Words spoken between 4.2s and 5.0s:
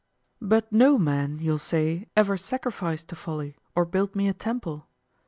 a temple.